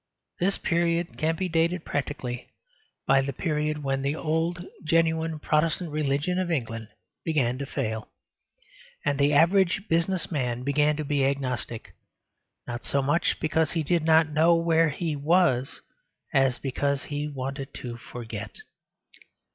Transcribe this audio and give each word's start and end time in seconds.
This 0.39 0.57
period 0.57 1.15
can 1.15 1.35
be 1.35 1.47
dated 1.47 1.85
practically 1.85 2.49
by 3.05 3.21
the 3.21 3.31
period 3.31 3.83
when 3.83 4.01
the 4.01 4.15
old 4.15 4.57
and 4.57 4.69
genuine 4.83 5.37
Protestant 5.37 5.91
religion 5.91 6.39
of 6.39 6.49
England 6.49 6.87
began 7.23 7.59
to 7.59 7.67
fail; 7.67 8.07
and 9.05 9.19
the 9.19 9.31
average 9.31 9.87
business 9.87 10.31
man 10.31 10.63
began 10.63 10.97
to 10.97 11.05
be 11.05 11.23
agnostic, 11.23 11.93
not 12.65 12.83
so 12.83 13.03
much 13.03 13.39
because 13.39 13.73
he 13.73 13.83
did 13.83 14.03
not 14.03 14.31
know 14.33 14.55
where 14.55 14.89
he 14.89 15.15
was, 15.15 15.81
as 16.33 16.57
because 16.57 17.03
he 17.03 17.27
wanted 17.27 17.71
to 17.75 17.97
forget. 17.97 18.53